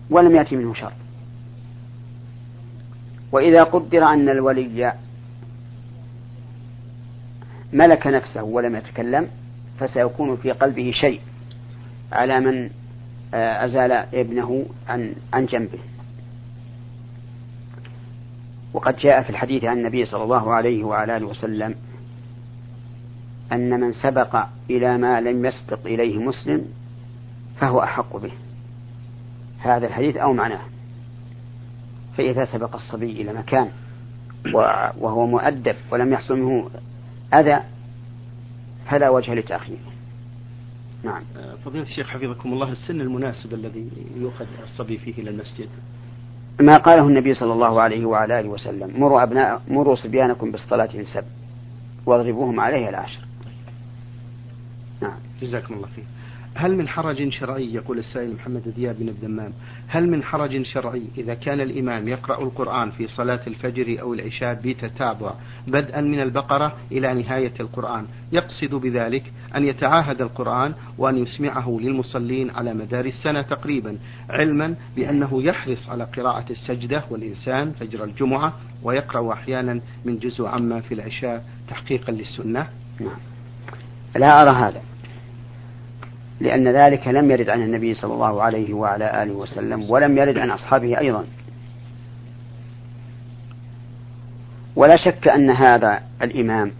ولم 0.10 0.36
يأتي 0.36 0.56
منه 0.56 0.74
شر. 0.74 0.94
وإذا 3.32 3.64
قدر 3.64 4.04
أن 4.04 4.30
الولي 4.30 4.94
ملك 7.76 8.08
نفسه 8.08 8.44
ولم 8.44 8.76
يتكلم 8.76 9.28
فسيكون 9.80 10.38
في 10.38 10.52
قلبه 10.52 10.92
شيء 10.92 11.22
على 12.12 12.40
من 12.40 12.70
آه، 13.34 13.66
أزال 13.66 13.92
ابنه 13.92 14.66
عن 14.88 15.16
عن 15.34 15.46
جنبه. 15.46 15.80
وقد 18.74 18.98
جاء 18.98 19.24
في 19.24 19.30
الحديث 19.30 19.64
عن 19.64 19.78
النبي 19.78 20.06
صلى 20.06 20.24
الله 20.24 20.54
عليه 20.54 20.84
وعلى 20.84 21.18
آله 21.18 21.26
وسلم 21.26 21.76
أن 23.52 23.80
من 23.80 23.94
سبق 23.94 24.46
إلى 24.70 24.98
ما 24.98 25.22
لم 25.22 25.46
يسبق 25.46 25.80
إليه 25.86 26.18
مسلم 26.18 26.66
فهو 27.60 27.84
أحق 27.84 28.18
به. 28.18 28.32
هذا 29.60 29.88
الحديث 29.88 30.18
أو 30.18 30.34
معناه. 30.34 30.62
فإذا 32.18 32.46
سبق 32.46 32.76
الصبي 32.76 33.22
إلى 33.22 33.34
مكان 33.34 33.70
وهو 34.98 35.28
مؤدب 35.28 35.76
ولم 35.92 36.14
يحصل 36.14 36.40
منه 36.40 36.70
أذى 37.40 37.60
فلا 38.90 39.10
وجه 39.10 39.34
لتأخيره 39.34 39.92
نعم. 41.04 41.24
آه، 41.38 41.56
فضيلة 41.66 41.84
الشيخ 41.84 42.08
حفظكم 42.08 42.54
الله 42.54 42.72
السن 42.72 43.02
المناسب 43.02 43.54
الذي 43.54 43.90
يؤخذ 44.18 44.46
الصبي 44.64 44.98
فيه 44.98 45.22
إلى 45.22 45.30
المسجد؟ 45.30 45.70
ما 46.60 46.78
قاله 46.78 47.08
النبي 47.08 47.34
صلى 47.34 47.54
الله 47.54 47.82
عليه 47.82 48.06
وعلى 48.06 48.40
آله 48.40 48.50
وسلم 48.50 49.00
مروا 49.00 49.24
أبناء 49.24 49.62
مروا 49.68 49.96
صبيانكم 49.96 50.52
بالصلاة 50.52 50.90
لسبع 50.96 51.28
واضربوهم 52.06 52.60
عليها 52.60 52.90
العشر. 52.90 53.20
نعم. 55.02 55.18
جزاكم 55.42 55.74
الله 55.74 55.88
خير. 55.96 56.06
هل 56.58 56.76
من 56.76 56.88
حرج 56.88 57.30
شرعي؟ 57.30 57.74
يقول 57.74 58.00
السائل 58.00 58.34
محمد 58.34 58.74
دياب 58.76 58.96
بن 59.00 59.10
الدمام. 59.10 59.54
هل 59.88 60.10
من 60.10 60.24
حرج 60.24 60.62
شرعي 60.62 61.04
إذا 61.18 61.34
كان 61.34 61.62
الإمام 61.62 62.08
يقرأ 62.08 62.44
القرآن 62.44 62.92
في 62.92 63.08
صلاة 63.08 63.40
الفجر 63.48 64.02
أو 64.02 64.14
العشاء 64.14 64.54
بتتابع 64.64 65.34
بدءا 65.68 66.02
من 66.02 66.22
البقرة 66.22 66.76
إلى 66.92 67.14
نهاية 67.14 67.54
القرآن؟ 67.60 68.08
يقصد 68.32 68.76
بذلك 68.76 69.24
أن 69.56 69.66
يتعاهد 69.66 70.22
القرآن 70.22 70.74
وأن 70.98 71.18
يسمعه 71.18 71.78
للمصلين 71.82 72.50
على 72.50 72.74
مدار 72.74 73.06
السنة 73.06 73.42
تقريبا 73.42 73.98
علما 74.30 74.76
بأنه 74.96 75.44
يحرص 75.44 75.90
على 75.90 76.04
قراءة 76.04 76.46
السجدة 76.50 77.04
والإنسان 77.10 77.72
فجر 77.72 78.04
الجمعة 78.04 78.54
ويقرأ 78.84 79.34
أحيانا 79.34 79.82
من 80.06 80.20
جزء 80.20 80.46
عما 80.46 80.82
في 80.82 80.94
العشاء 80.94 81.44
تحقيقا 81.70 82.12
للسنة. 82.12 82.68
نعم. 83.00 83.20
لا 84.16 84.42
أرى 84.42 84.52
هذا. 84.52 84.95
لأن 86.40 86.68
ذلك 86.68 87.08
لم 87.08 87.32
يرد 87.32 87.50
عن 87.50 87.62
النبي 87.62 87.94
صلى 87.94 88.14
الله 88.14 88.44
عليه 88.44 88.74
وعلى 88.74 89.24
آله 89.24 89.34
وسلم 89.34 89.92
ولم 89.92 90.18
يرد 90.18 90.38
عن 90.38 90.52
أصحابه 90.52 91.00
أيضا. 91.00 91.26
ولا 94.76 94.96
شك 94.98 95.28
أن 95.28 95.50
هذا 95.50 96.00
الإمام 96.22 96.72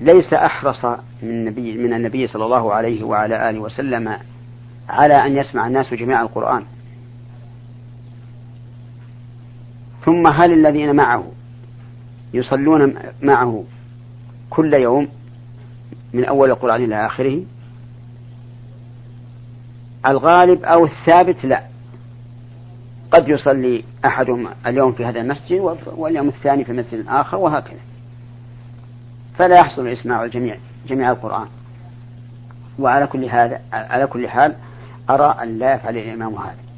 ليس 0.00 0.32
أحرص 0.32 0.84
من 1.22 1.30
النبي, 1.30 1.76
من 1.78 1.92
النبي 1.92 2.26
صلى 2.26 2.44
الله 2.44 2.74
عليه 2.74 3.04
وعلى 3.04 3.50
آله 3.50 3.58
وسلم 3.58 4.16
على 4.88 5.14
أن 5.14 5.36
يسمع 5.36 5.66
الناس 5.66 5.94
جميع 5.94 6.22
القرآن. 6.22 6.64
ثم 10.04 10.26
هل 10.26 10.52
الذين 10.52 10.96
معه 10.96 11.32
يصلون 12.34 12.94
معه 13.22 13.64
كل 14.50 14.74
يوم 14.74 15.08
من 16.12 16.24
أول 16.24 16.50
القرآن 16.50 16.84
إلى 16.84 17.06
آخره؟ 17.06 17.42
الغالب 20.06 20.64
أو 20.64 20.84
الثابت 20.84 21.44
لا. 21.44 21.62
قد 23.10 23.28
يصلي 23.28 23.84
أحدهم 24.04 24.48
اليوم 24.66 24.92
في 24.92 25.04
هذا 25.04 25.20
المسجد 25.20 25.76
واليوم 25.86 26.28
الثاني 26.28 26.64
في 26.64 26.72
مسجد 26.72 27.04
آخر 27.08 27.36
وهكذا. 27.36 27.80
فلا 29.38 29.58
يحصل 29.58 29.86
إسماع 29.86 30.24
الجميع 30.24 30.56
جميع 30.88 31.10
القرآن. 31.10 31.46
وعلى 32.78 33.06
كل 33.06 33.24
هذا 33.24 33.60
على 33.72 34.06
كل 34.06 34.28
حال 34.28 34.54
أرى 35.10 35.34
أن 35.42 35.58
لا 35.58 35.74
يفعل 35.74 35.96
الإمام 35.96 36.34
هذا. 36.34 36.68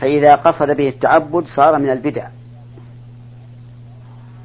فإذا 0.00 0.34
قصد 0.34 0.70
به 0.70 0.88
التعبد 0.88 1.44
صار 1.56 1.78
من 1.78 1.90
البدع. 1.90 2.28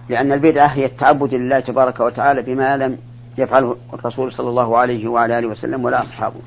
لأن 0.09 0.31
البدعة 0.31 0.67
هي 0.67 0.85
التعبد 0.85 1.33
لله 1.33 1.59
تبارك 1.59 1.99
وتعالى 1.99 2.41
بما 2.41 2.77
لم 2.77 2.97
يفعله 3.37 3.75
الرسول 3.93 4.33
صلى 4.33 4.49
الله 4.49 4.77
عليه 4.77 5.07
وعلى 5.07 5.39
آله 5.39 5.47
وسلم 5.47 5.85
ولا 5.85 6.03
أصحابه. 6.03 6.39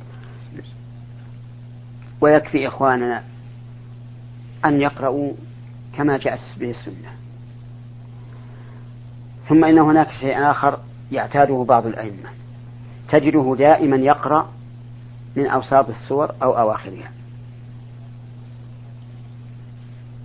ويكفي 2.20 2.68
إخواننا 2.68 3.22
أن 4.64 4.80
يقرأوا 4.80 5.32
كما 5.96 6.18
جاءت 6.18 6.40
به 6.56 6.70
السنة. 6.70 7.10
ثم 9.48 9.64
إن 9.64 9.78
هناك 9.78 10.12
شيء 10.12 10.50
آخر 10.50 10.78
يعتاده 11.12 11.64
بعض 11.68 11.86
الأئمة. 11.86 12.30
تجده 13.08 13.56
دائما 13.58 13.96
يقرأ 13.96 14.48
من 15.36 15.46
أوساط 15.46 15.88
السور 15.88 16.34
أو 16.42 16.58
أواخرها. 16.58 17.10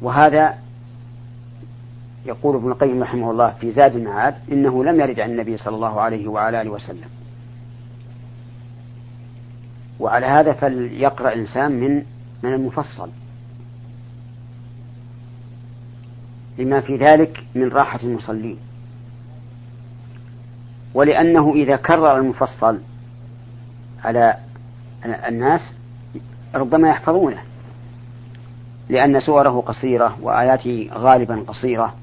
وهذا 0.02 0.63
يقول 2.26 2.56
ابن 2.56 2.72
القيم 2.72 3.04
رحمه 3.04 3.32
الله 3.32 3.50
في 3.50 3.72
زاد 3.72 3.96
المعاد 3.96 4.36
إنه 4.52 4.84
لم 4.84 5.02
يرد 5.02 5.20
عن 5.20 5.32
النبي 5.32 5.58
صلى 5.58 5.76
الله 5.76 6.02
عليه 6.02 6.28
وعلى 6.28 6.62
آله 6.62 6.70
وسلم. 6.70 7.10
وعلى 10.00 10.26
هذا 10.26 10.54
فليقرأ 10.54 11.34
الإنسان 11.34 11.72
من 11.72 12.04
من 12.44 12.54
المفصل. 12.54 13.10
لما 16.58 16.82
في 16.82 16.98
ذلك 16.98 17.44
من 17.56 17.70
راحة 17.70 18.00
المصلين. 18.04 18.58
ولأنه 20.94 21.54
إذا 21.54 21.76
كرر 21.76 22.18
المفصل 22.18 22.80
على 24.04 24.38
الناس 25.06 25.62
ربما 26.56 26.90
يحفظونه. 26.90 27.44
لأن 28.90 29.20
سوره 29.20 29.62
قصيرة 29.62 30.18
وآياته 30.22 30.90
غالبا 30.94 31.44
قصيرة. 31.48 31.94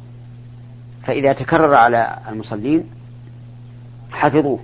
فإذا 1.06 1.32
تكرر 1.32 1.74
على 1.74 2.18
المصلين 2.28 2.84
حفظوه. 4.12 4.58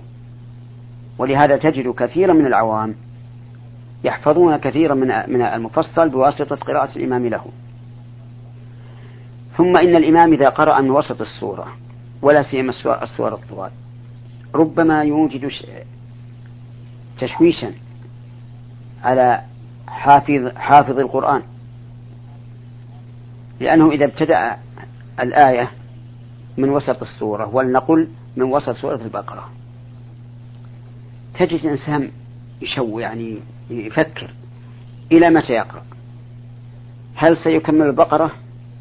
ولهذا 1.17 1.57
تجد 1.57 1.93
كثيرا 1.93 2.33
من 2.33 2.45
العوام 2.45 2.95
يحفظون 4.03 4.57
كثيرا 4.57 4.93
من 4.93 5.07
من 5.07 5.41
المفصل 5.41 6.09
بواسطة 6.09 6.55
قراءة 6.55 6.97
الإمام 6.97 7.27
له. 7.27 7.45
ثم 9.57 9.77
إن 9.77 9.95
الإمام 9.95 10.33
إذا 10.33 10.49
قرأ 10.49 10.81
من 10.81 10.91
وسط 10.91 11.21
السورة 11.21 11.67
ولا 12.21 12.43
سيما 12.43 12.73
السور 13.03 13.33
الطوال 13.33 13.71
ربما 14.55 15.03
يوجد 15.03 15.51
تشويشا 17.19 17.71
على 19.03 19.41
حافظ 19.87 20.55
حافظ 20.55 20.99
القرآن. 20.99 21.41
لأنه 23.59 23.91
إذا 23.91 24.05
ابتدأ 24.05 24.57
الآية 25.19 25.71
من 26.57 26.69
وسط 26.69 27.01
السورة 27.01 27.55
ولنقل 27.55 28.07
من 28.37 28.43
وسط 28.43 28.75
سورة 28.75 28.95
البقرة. 28.95 29.49
تجد 31.39 31.65
إنسان 31.65 32.11
يشو 32.61 32.99
يعني 32.99 33.37
يفكر 33.69 34.33
إلى 35.11 35.29
متى 35.29 35.53
يقرأ؟ 35.53 35.83
هل 37.15 37.37
سيكمل 37.37 37.85
البقرة 37.85 38.31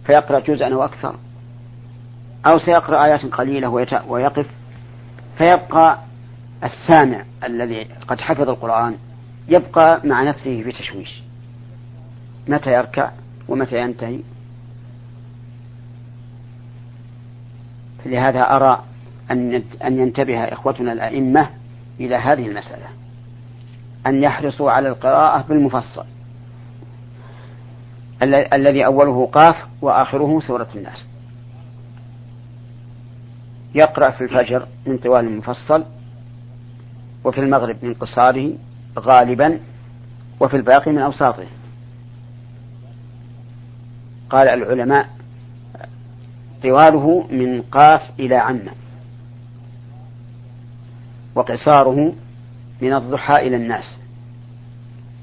فيقرأ 0.06 0.40
جزءا 0.40 0.74
أو 0.74 0.84
أكثر؟ 0.84 1.16
أو 2.46 2.58
سيقرأ 2.58 3.04
آيات 3.04 3.26
قليلة 3.26 3.68
ويقف؟ 4.08 4.46
فيبقى 5.38 5.98
السامع 6.64 7.24
الذي 7.44 7.84
قد 7.84 8.20
حفظ 8.20 8.48
القرآن 8.48 8.96
يبقى 9.48 10.00
مع 10.04 10.22
نفسه 10.22 10.62
في 10.62 10.72
تشويش 10.72 11.22
متى 12.48 12.72
يركع 12.72 13.10
ومتى 13.48 13.80
ينتهي؟ 13.80 14.20
لهذا 18.06 18.40
أرى 18.40 18.82
أن 19.30 19.62
أن 19.84 19.98
ينتبه 19.98 20.44
إخوتنا 20.44 20.92
الأئمة 20.92 21.50
إلى 22.00 22.16
هذه 22.16 22.46
المسألة. 22.46 22.86
أن 24.06 24.22
يحرصوا 24.22 24.70
على 24.70 24.88
القراءة 24.88 25.44
بالمفصل. 25.48 26.04
الذي 28.52 28.86
أوله 28.86 29.26
قاف 29.26 29.56
وآخره 29.82 30.40
سورة 30.40 30.68
الناس. 30.74 31.06
يقرأ 33.74 34.10
في 34.10 34.24
الفجر 34.24 34.66
من 34.86 34.98
طوال 34.98 35.24
المفصل 35.26 35.84
وفي 37.24 37.40
المغرب 37.40 37.76
من 37.82 37.94
قصاره 37.94 38.52
غالبا 38.98 39.60
وفي 40.40 40.56
الباقي 40.56 40.92
من 40.92 40.98
أوساطه. 40.98 41.46
قال 44.30 44.48
العلماء 44.48 45.15
طواله 46.62 47.26
من 47.30 47.62
قاف 47.62 48.10
إلى 48.20 48.34
عمّ 48.34 48.68
وقصاره 51.34 52.14
من 52.82 52.92
الضحى 52.94 53.46
إلى 53.46 53.56
الناس. 53.56 53.98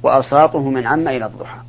وأوساطه 0.03 0.69
من 0.69 0.85
عم 0.85 1.07
إلى 1.07 1.25
الضحى. 1.25 1.59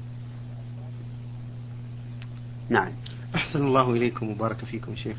نعم. 2.69 2.89
أحسن 3.35 3.67
الله 3.67 3.91
إليكم 3.91 4.31
وبارك 4.31 4.65
فيكم 4.65 4.97
شيخ. 4.97 5.17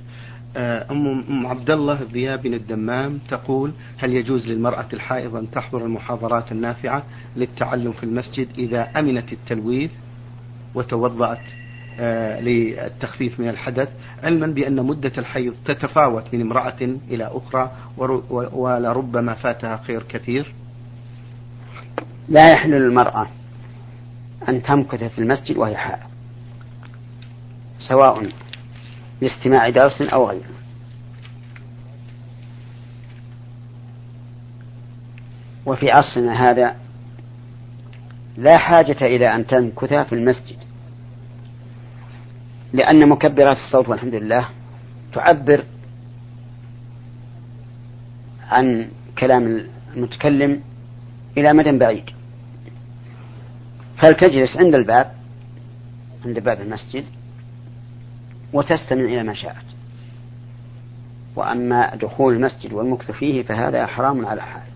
آه، 0.58 0.92
أم 0.92 1.48
عبد 1.48 1.72
الله 1.72 2.02
الضياء 2.02 2.38
بن 2.38 2.54
الدمام 2.54 3.20
تقول 3.30 3.72
هل 3.98 4.14
يجوز 4.14 4.48
للمرأة 4.48 4.88
الحائض 4.94 5.36
أن 5.36 5.52
تحضر 5.52 5.86
المحاضرات 5.86 6.52
النافعة 6.52 7.04
للتعلم 7.36 7.92
في 7.92 8.04
المسجد 8.04 8.48
إذا 8.58 9.00
أمنت 9.00 9.34
التلويث 9.34 9.92
وتوضأت؟ 10.76 11.65
للتخفيف 12.42 13.40
من 13.40 13.50
الحدث 13.50 13.90
علما 14.24 14.48
بأن 14.48 14.76
مدة 14.76 15.12
الحيض 15.18 15.54
تتفاوت 15.66 16.24
من 16.34 16.42
امرأة 16.42 16.82
إلى 16.82 17.32
أخرى 17.34 17.72
ولربما 18.54 19.34
فاتها 19.34 19.78
خير 19.88 20.04
كثير. 20.04 20.54
لا 22.30 22.50
يحل 22.50 22.72
للمرأة 22.72 23.28
أن 24.50 24.64
تمكث 24.64 25.04
في 25.04 25.20
المسجد 25.20 25.58
وهي 25.58 25.78
حائض 25.78 26.10
سواء 27.80 28.32
لاستماع 29.22 29.70
درس 29.70 30.02
أو 30.02 30.30
غيره. 30.30 30.56
وفي 35.66 35.92
عصرنا 35.92 36.50
هذا 36.50 36.76
لا 38.38 38.58
حاجة 38.58 39.06
إلى 39.06 39.36
أن 39.36 39.48
تمكث 39.48 39.94
في 39.94 40.14
المسجد. 40.14 40.58
لأن 42.76 43.10
مكبرات 43.10 43.58
الصوت 43.58 43.90
والحمد 43.90 44.16
لله 44.16 44.50
تعبر 45.14 45.64
عن 48.50 48.90
كلام 49.20 49.66
المتكلم 49.96 50.62
إلى 51.38 51.54
مدى 51.54 51.78
بعيد. 51.78 52.10
فلتجلس 53.98 54.58
عند 54.58 54.76
الباب 54.76 55.12
عند 56.26 56.40
باب 56.40 56.62
المسجد 56.62 57.06
وتستمع 58.54 59.04
إلى 59.04 59.24
ما 59.24 59.34
شاءت. 59.34 59.66
وأما 61.36 61.96
دخول 61.96 62.34
المسجد 62.34 62.74
والمكث 62.74 63.12
فيه 63.12 63.44
فهذا 63.44 63.86
حرام 63.86 64.26
على 64.26 64.42
حال. 64.42 64.75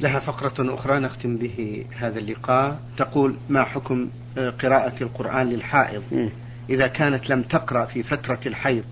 لها 0.00 0.20
فقرة 0.20 0.74
أخرى 0.74 0.98
نختم 0.98 1.36
به 1.36 1.84
هذا 1.96 2.18
اللقاء. 2.18 2.80
تقول 2.96 3.36
ما 3.48 3.64
حكم 3.64 4.08
قراءة 4.36 5.02
القرآن 5.02 5.48
للحائض؟ 5.48 6.30
إذا 6.70 6.86
كانت 6.86 7.30
لم 7.30 7.42
تقرأ 7.42 7.84
في 7.84 8.02
فترة 8.02 8.40
الحيض 8.46 8.84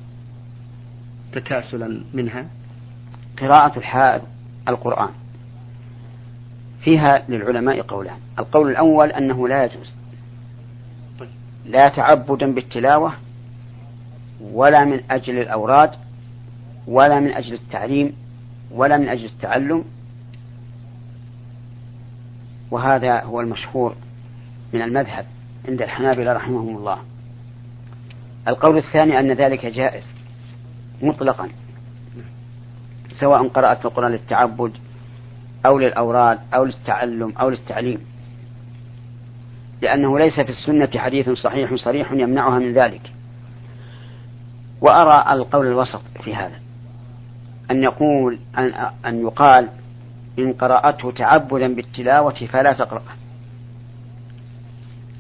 تكاسلا 1.32 2.00
منها؟ 2.14 2.46
قراءة 3.40 3.78
الحائض 3.78 4.22
القرآن. 4.68 5.10
فيها 6.80 7.24
للعلماء 7.28 7.80
قولان. 7.80 8.16
القول 8.38 8.70
الأول 8.70 9.10
أنه 9.10 9.48
لا 9.48 9.64
يجوز. 9.64 9.94
طيب. 11.20 11.28
لا 11.66 11.88
تعبدا 11.88 12.54
بالتلاوة 12.54 13.12
ولا 14.40 14.84
من 14.84 15.00
أجل 15.10 15.38
الأوراد 15.38 15.90
ولا 16.86 17.20
من 17.20 17.30
أجل 17.30 17.52
التعليم 17.52 18.12
ولا 18.70 18.96
من 18.96 19.08
أجل 19.08 19.24
التعلم 19.24 19.84
وهذا 22.74 23.20
هو 23.20 23.40
المشهور 23.40 23.94
من 24.72 24.82
المذهب 24.82 25.26
عند 25.68 25.82
الحنابلة 25.82 26.32
رحمهم 26.32 26.76
الله. 26.76 26.98
القول 28.48 28.78
الثاني 28.78 29.18
أن 29.18 29.32
ذلك 29.32 29.66
جائز 29.66 30.04
مطلقا 31.02 31.48
سواء 33.20 33.48
قرأت 33.48 33.84
القرآن 33.84 34.12
للتعبد 34.12 34.72
أو 35.66 35.78
للأوراد 35.78 36.38
أو 36.54 36.64
للتعلم 36.64 37.32
أو 37.40 37.50
للتعليم 37.50 38.00
لأنه 39.82 40.18
ليس 40.18 40.34
في 40.34 40.48
السنة 40.50 40.90
حديث 40.96 41.30
صحيح 41.30 41.74
صريح 41.74 42.12
يمنعها 42.12 42.58
من 42.58 42.72
ذلك. 42.72 43.12
وأرى 44.80 45.34
القول 45.34 45.66
الوسط 45.66 46.02
في 46.24 46.34
هذا 46.34 46.60
أن 47.70 47.82
يقول 47.82 48.38
أن, 48.58 48.90
أن 49.06 49.20
يقال 49.20 49.68
إن 50.38 50.52
قرأته 50.52 51.10
تعبدا 51.10 51.74
بالتلاوة 51.74 52.46
فلا 52.46 52.72
تقرأ. 52.72 53.02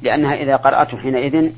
لأنها 0.02 0.34
إذا 0.34 0.56
قرأته 0.56 0.98
حينئذ 0.98 1.52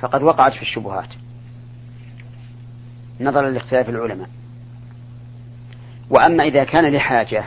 فقد 0.00 0.22
وقعت 0.22 0.52
في 0.52 0.62
الشبهات. 0.62 1.08
نظرا 3.20 3.50
لاختلاف 3.50 3.88
العلماء. 3.88 4.28
وأما 6.10 6.44
إذا 6.44 6.64
كان 6.64 6.92
لحاجة 6.92 7.44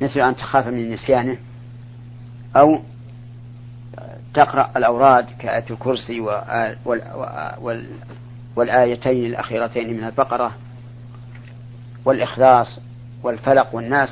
مثل 0.00 0.20
أن 0.20 0.36
تخاف 0.36 0.66
من 0.66 0.90
نسيانه 0.90 1.36
أو 2.56 2.80
تقرأ 4.34 4.70
الأوراد 4.76 5.26
كآية 5.38 5.64
الكرسي 5.70 6.20
والآيتين 8.60 9.26
الأخيرتين 9.26 9.96
من 9.96 10.04
البقرة 10.04 10.52
والإخلاص 12.04 12.78
والفلق 13.22 13.74
والناس 13.74 14.08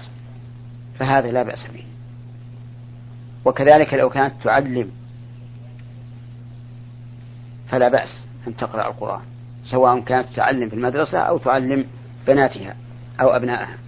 فهذا 0.98 1.30
لا 1.30 1.42
بأس 1.42 1.66
به. 1.66 1.84
وكذلك 3.44 3.94
لو 3.94 4.11
كانت 4.11 4.34
تعلم 4.44 4.90
فلا 7.68 7.88
بأس 7.88 8.08
أن 8.46 8.56
تقرأ 8.56 8.88
القرآن 8.88 9.20
سواء 9.64 10.00
كانت 10.00 10.28
تعلم 10.37 10.68
في 10.68 10.74
المدرسة 10.74 11.18
أو 11.18 11.38
تعلم 11.38 11.87
بناتها 12.26 12.76
أو 13.20 13.28
أبنائها. 13.28 13.78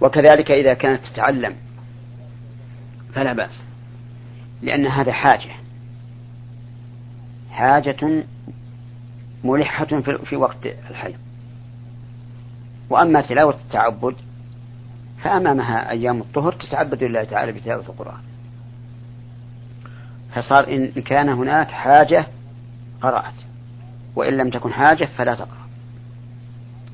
وكذلك 0.00 0.50
إذا 0.50 0.74
كانت 0.74 1.00
تتعلم 1.06 1.56
فلا 3.14 3.32
بأس 3.32 3.60
لأن 4.62 4.86
هذا 4.86 5.12
حاجة 5.12 5.50
حاجة 7.50 8.24
ملحة 9.44 10.00
في 10.24 10.36
وقت 10.36 10.66
الحيض 10.90 11.16
وأما 12.90 13.20
تلاوة 13.20 13.54
التعبد 13.54 14.14
فأمامها 15.22 15.90
أيام 15.90 16.20
الطهر 16.20 16.52
تتعبد 16.52 17.04
لله 17.04 17.24
تعالى 17.24 17.52
بتلاوة 17.52 17.82
القرآن. 17.88 18.20
فصار 20.34 20.68
إن 20.68 20.86
كان 20.86 21.28
هناك 21.28 21.68
حاجة 21.68 22.26
قرأت 23.00 23.34
وإن 24.16 24.36
لم 24.36 24.50
تكن 24.50 24.72
حاجة 24.72 25.08
فلا 25.18 25.34
تقرأ. 25.34 25.66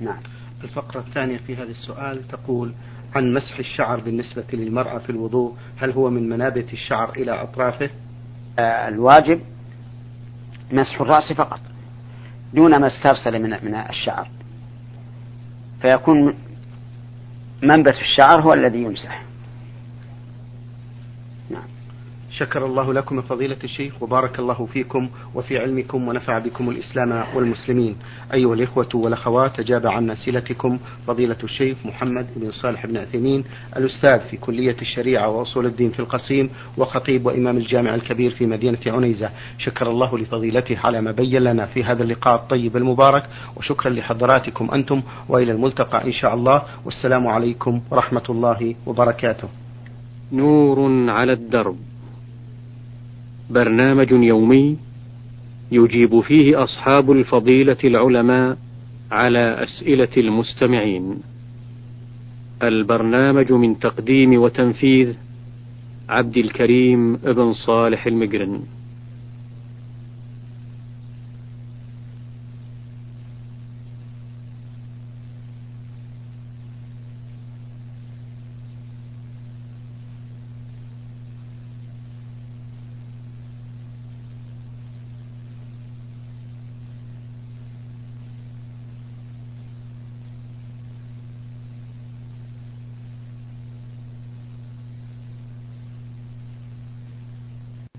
نعم. 0.00 0.20
الفقرة 0.64 1.00
الثانية 1.00 1.36
في 1.36 1.56
هذا 1.56 1.70
السؤال 1.70 2.28
تقول 2.28 2.72
عن 3.14 3.34
مسح 3.34 3.58
الشعر 3.58 4.00
بالنسبة 4.00 4.44
للمرأة 4.52 4.98
في 4.98 5.10
الوضوء 5.10 5.56
هل 5.76 5.90
هو 5.90 6.10
من 6.10 6.28
منابت 6.28 6.72
الشعر 6.72 7.10
إلى 7.10 7.42
أطرافه؟ 7.42 7.90
آه 8.58 8.88
الواجب 8.88 9.40
مسح 10.72 11.00
الرأس 11.00 11.32
فقط. 11.32 11.60
دون 12.54 12.76
ما 12.76 12.86
استرسل 12.86 13.42
من 13.42 13.50
من 13.50 13.74
الشعر. 13.74 14.28
فيكون 15.82 16.34
منبت 17.62 17.94
الشعر 17.94 18.40
هو 18.40 18.52
الذي 18.52 18.82
يمسح. 18.82 19.22
شكر 22.38 22.66
الله 22.66 22.92
لكم 22.92 23.22
فضيلة 23.22 23.56
الشيخ 23.64 24.02
وبارك 24.02 24.38
الله 24.38 24.66
فيكم 24.66 25.08
وفي 25.34 25.58
علمكم 25.58 26.08
ونفع 26.08 26.38
بكم 26.38 26.70
الإسلام 26.70 27.24
والمسلمين. 27.34 27.96
أيها 28.34 28.54
الإخوة 28.54 28.88
والأخوات 28.94 29.60
أجاب 29.60 29.86
عن 29.86 30.10
أسئلتكم 30.10 30.78
فضيلة 31.06 31.36
الشيخ 31.44 31.76
محمد 31.84 32.26
بن 32.36 32.50
صالح 32.50 32.86
بن 32.86 32.96
عثيمين 32.96 33.44
الأستاذ 33.76 34.20
في 34.20 34.36
كلية 34.36 34.76
الشريعة 34.82 35.28
وأصول 35.28 35.66
الدين 35.66 35.90
في 35.90 36.00
القصيم 36.00 36.50
وخطيب 36.78 37.26
وإمام 37.26 37.56
الجامع 37.56 37.94
الكبير 37.94 38.30
في 38.30 38.46
مدينة 38.46 38.78
عنيزة. 38.86 39.30
شكر 39.58 39.90
الله 39.90 40.18
لفضيلته 40.18 40.78
على 40.84 41.00
ما 41.00 41.10
بين 41.12 41.42
لنا 41.42 41.66
في 41.66 41.84
هذا 41.84 42.02
اللقاء 42.02 42.34
الطيب 42.34 42.76
المبارك 42.76 43.24
وشكرا 43.56 43.90
لحضراتكم 43.90 44.70
أنتم 44.70 45.02
وإلى 45.28 45.52
الملتقى 45.52 46.04
إن 46.04 46.12
شاء 46.12 46.34
الله. 46.34 46.62
والسلام 46.84 47.26
عليكم 47.26 47.82
ورحمة 47.90 48.24
الله 48.28 48.74
وبركاته. 48.86 49.48
نور 50.32 51.10
على 51.10 51.32
الدرب. 51.32 51.91
برنامج 53.52 54.10
يومي 54.10 54.76
يجيب 55.72 56.20
فيه 56.20 56.64
أصحاب 56.64 57.12
الفضيلة 57.12 57.76
العلماء 57.84 58.58
على 59.10 59.64
أسئلة 59.64 60.08
المستمعين. 60.16 61.14
البرنامج 62.62 63.52
من 63.52 63.78
تقديم 63.78 64.40
وتنفيذ 64.40 65.14
عبد 66.08 66.36
الكريم 66.36 67.16
بن 67.16 67.52
صالح 67.52 68.06
المجرن 68.06 68.62